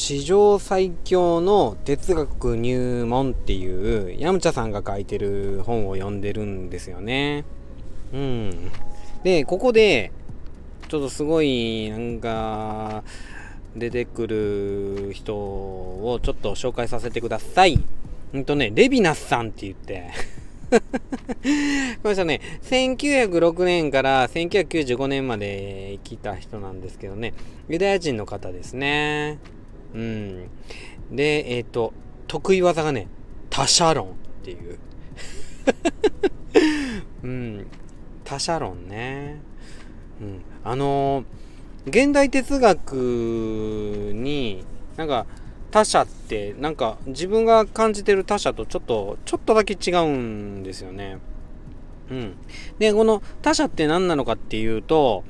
[0.00, 7.44] 史上最強の哲学入門っていうヤムチャさんが書いてる本を読んでるんですよね。
[8.14, 8.70] うん。
[9.24, 10.10] で、ここで、
[10.88, 13.04] ちょっとすごい、なんか、
[13.76, 17.78] 出てくる人をちょっと紹介させてください。
[18.32, 20.10] うんとね、レビナスさんって言って
[22.02, 27.34] この人ね、1906年から1995年まで生きた人なんですけどね、
[27.68, 29.38] ユダヤ人の方ですね。
[29.94, 30.48] うん。
[31.10, 31.92] で、えっ、ー、と、
[32.26, 33.08] 得意技がね、
[33.48, 34.10] 他者論っ
[34.42, 34.78] ていう。
[37.24, 37.66] うん。
[38.24, 39.40] 他者論ね。
[40.20, 40.40] うん。
[40.64, 41.24] あの、
[41.86, 44.64] 現代哲学に、
[44.96, 45.26] なんか、
[45.70, 51.18] 他者ってなんか自分が感じてる他者とちょっとちょっとだけ違うんですよね。
[52.10, 52.34] うん。
[52.78, 55.24] で、この他者って何なのかっていうと、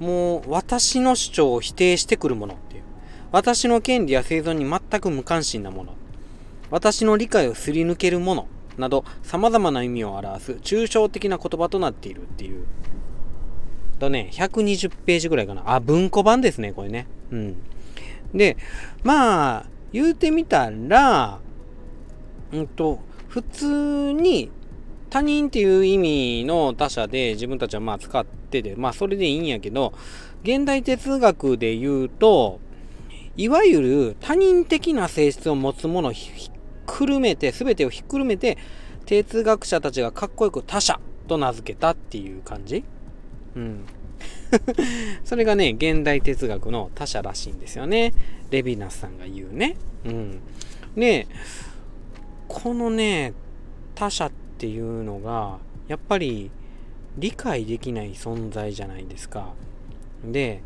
[0.00, 2.56] もう私の主張を否定してくるもの。
[3.32, 5.94] 私の権利や生存に全く無関心なもの。
[6.70, 8.48] 私の理解をすり抜けるもの。
[8.78, 12.64] など様々な意味を表す抽象的な言葉となっているっていう。
[13.98, 15.62] とね、120ページぐらいかな。
[15.66, 17.06] あ、文庫版ですね、これね。
[17.32, 17.56] うん。
[18.32, 18.56] で、
[19.02, 21.40] まあ、言うてみたら、
[22.52, 24.50] うんと、普通に
[25.10, 29.92] 他人っていう意味の他者で自分たちはまあ使ってて、まあそれでいいんやけど、
[30.42, 32.60] 現代哲学で言うと、
[33.38, 36.52] いわゆる他人的な性質を持つものをひっ
[36.86, 38.58] くるめて、全てをひっくるめて、
[39.06, 42.82] 哲学者たちがかっこよく他者と名付けたっていう感じ？
[43.54, 43.84] うん。
[45.24, 48.12] それがね、現代哲学の他者らしいんですよね。
[48.50, 49.76] レヴィナスさんが言うね。
[50.04, 50.40] うん。
[50.96, 51.28] で、
[52.48, 53.34] このね、
[53.94, 56.50] 他者っていうのが、やっぱり
[57.16, 59.54] 理解できない存在じゃないですか。
[60.24, 60.60] で、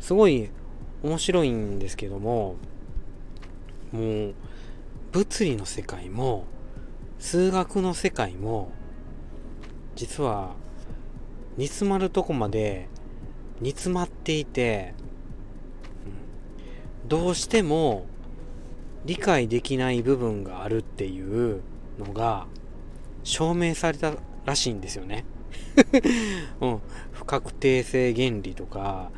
[0.00, 0.48] すごい
[1.04, 2.56] 面白いんですけども、
[3.92, 4.34] もう、
[5.12, 6.46] 物理の世界も、
[7.20, 8.72] 数学の世界も、
[9.94, 10.54] 実は、
[11.56, 12.88] 煮詰まるとこまで
[13.60, 14.94] 煮詰まっていて、
[17.02, 18.06] うん、どうしても
[19.04, 21.60] 理解できない部分があるっていう
[21.98, 22.46] のが
[23.22, 24.14] 証明された
[24.44, 25.24] らしいんですよね。
[26.60, 26.80] うん、
[27.12, 29.10] 不確定性原理とか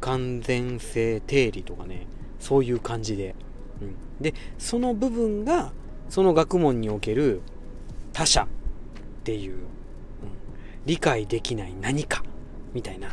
[0.00, 2.06] 完全性定理とかね
[2.38, 3.34] そういう感じで、
[3.80, 5.72] うん、でその部分が
[6.08, 7.42] その学問における
[8.12, 8.46] 他者っ
[9.24, 9.60] ていう、うん、
[10.86, 12.22] 理解できない何か
[12.72, 13.10] みたいな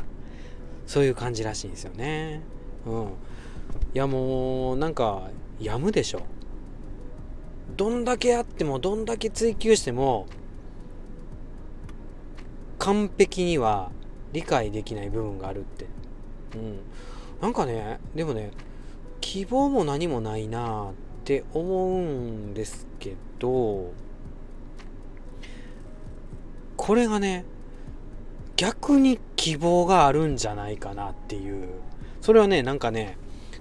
[0.88, 2.42] そういう感じらしいんですよね。
[2.86, 3.04] うん。
[3.04, 3.08] い
[3.94, 6.22] やもうなんかやむでしょ。
[7.75, 10.25] どんだけあってもどんだけ追求しても
[12.80, 13.92] 完璧には
[14.31, 15.86] 理解できない部分があるって。
[16.56, 16.80] うん
[17.41, 18.52] なんかねでもね
[19.22, 20.94] 希望も何もないなっ
[21.24, 23.91] て思うんですけど
[26.75, 27.46] これがね
[28.57, 31.69] 逆に希望があるんじゃないかなっていう。
[32.22, 33.16] それはね、なんかね、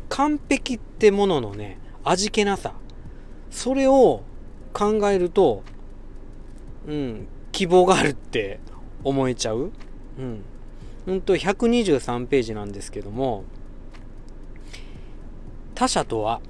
[0.09, 2.73] 完璧ってもののね、味気なさ。
[3.51, 4.23] それを
[4.73, 5.63] 考えると、
[6.89, 8.59] うん、希望があるって
[9.05, 9.71] 思えちゃう。
[10.19, 10.43] うん。
[11.07, 13.45] ほんと123ページなんですけども、
[15.77, 16.41] 他者とは、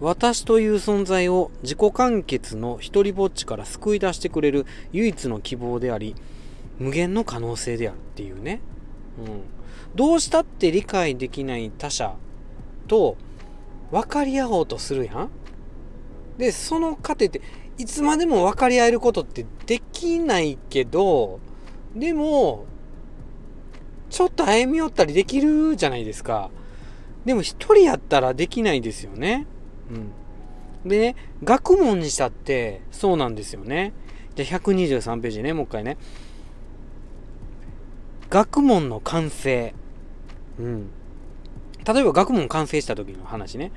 [0.00, 6.14] 私という存在を自己完結の一りぼっちから救い出してくれる唯一の希望であり、
[6.78, 8.60] 無限の可能性であるっていうね。
[9.18, 9.42] うん。
[9.94, 12.16] どうしたって理解できない他者
[12.88, 13.16] と
[13.90, 15.30] 分かり合おうとするやん。
[16.36, 17.40] で、その過程って、
[17.78, 21.40] いつまでも分かり合えることってできないけど、
[21.94, 22.66] でも、
[24.10, 26.50] ちょっと歩み寄ったりできるじゃないですか。
[27.24, 29.46] でも一人やったらできないですよね。
[30.84, 30.88] うん。
[30.88, 33.92] でね、学問にしたってそうなんですよね。
[34.36, 35.96] じゃあ123ページね、もう一回ね。
[38.30, 39.74] 学問の完成。
[40.58, 40.90] うん。
[41.86, 43.72] 例えば学問完成した時の話ね。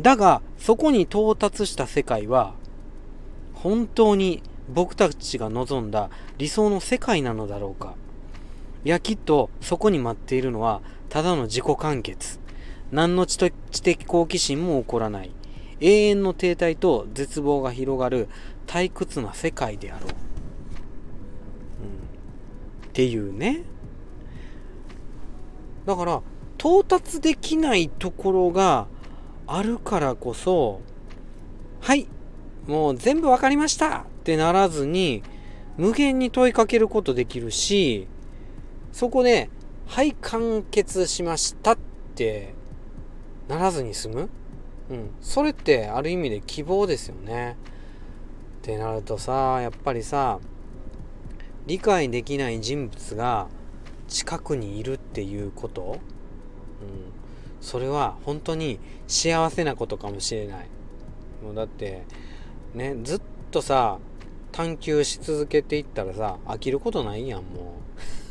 [0.00, 2.54] だが、そこに到達した世界は、
[3.54, 4.42] 本当に
[4.72, 7.94] 僕たちが望んだ理想の世界なのだろうか。
[8.84, 12.40] いや、きっとそこに待っているのは、ただの自己完結。
[12.90, 15.30] 何の知的好奇心も起こらない。
[15.80, 18.28] 永遠の停滞と絶望が広がる
[18.66, 20.08] 退屈な世界であろう。
[20.08, 20.14] うん、
[22.88, 23.62] っていうね。
[25.86, 26.22] だから
[26.58, 28.86] 到達できないところが
[29.46, 30.82] あるからこそ
[31.80, 32.06] はい
[32.66, 35.22] もう全部分かりましたってならずに
[35.78, 38.06] 無限に問いかけることできるし
[38.92, 39.48] そこで
[39.86, 41.78] はい完結しましたっ
[42.14, 42.54] て
[43.48, 44.28] ならずに済む？
[44.90, 47.56] うん、それってある意味で希望ですよね。
[48.60, 50.38] ってなるとさやっぱりさ
[51.66, 53.48] 理解できない人物が
[54.08, 55.98] 近くにいるっていうこと、うん、
[57.60, 60.66] それは本当に幸せなことかもしれない。
[61.42, 62.02] もうだって
[62.74, 63.20] ねずっ
[63.50, 63.98] とさ
[64.52, 67.76] 探求し続けていったらさ飽きることないやんも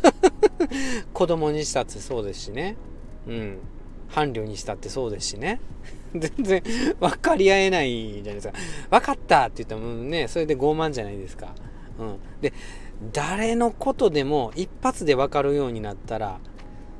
[0.03, 0.38] う。
[1.13, 2.75] 子供にしたってそうですしね。
[3.27, 3.57] うん。
[4.09, 5.59] 伴侶にしたってそうですしね。
[6.15, 6.63] 全然
[6.99, 8.53] 分かり合えないじゃないですか。
[8.89, 11.53] 分かったって言ったらもうねそれで傲慢じゃないですか。
[11.99, 12.17] うん。
[12.41, 12.53] で
[13.13, 16.39] 誰のことでも一発で分かるようになったら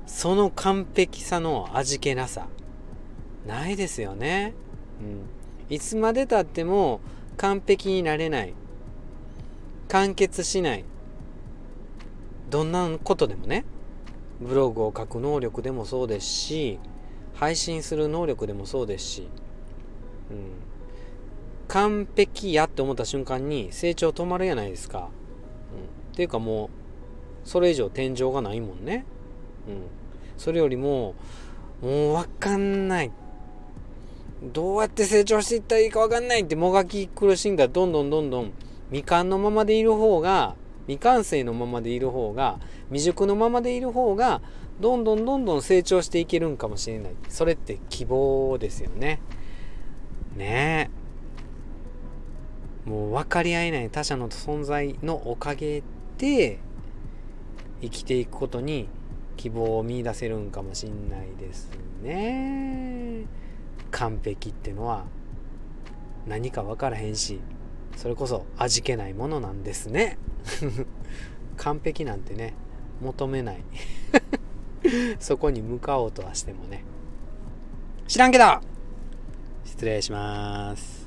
[0.05, 2.47] その完璧さの味気なさ
[3.47, 4.53] ないですよね。
[5.01, 5.75] うん。
[5.75, 7.01] いつまでたっても
[7.37, 8.53] 完璧になれない。
[9.87, 10.85] 完結しない。
[12.49, 13.65] どんなことでもね
[14.41, 16.79] ブログを書く能力でもそうですし
[17.35, 19.27] 配信する能力でもそうですし、
[20.31, 20.37] うん、
[21.67, 26.69] 完璧やって思った瞬間に成長止まるやないですか、うん、っていうかもう
[27.47, 29.05] それ以上天井がないもんね、
[29.67, 29.83] うん、
[30.37, 31.15] それよりも
[31.81, 33.11] もう分かんない。
[34.41, 38.53] どうやって成長していったらいいか分かんないってもがき苦しんだらどんどんどんどん
[38.89, 40.55] 未完のままでいる方が
[40.89, 44.41] 未完成のままでいる方が未熟のままでいる方が
[44.79, 47.13] どんどんどんどん成長していけるんかもしれない。
[47.27, 49.21] それって希望ですよね。
[50.35, 50.89] ね。
[52.87, 55.83] えもう分かり合えない他者の存在のおかげ
[56.17, 56.57] で
[57.81, 58.89] 生きていくことに
[59.37, 61.69] 希望を見いだせるんかもしんないです
[62.01, 63.25] ね。
[63.91, 65.05] 完璧ってのは
[66.25, 67.41] 何か分からへんし
[67.95, 70.17] それこそ味気ないものなんですね。
[71.57, 72.53] 完璧なんてね
[73.01, 73.63] 求めない。
[75.19, 76.83] そこに向かおうとはしてもね。
[78.07, 78.45] 知らんけど。
[79.65, 80.98] 失礼します。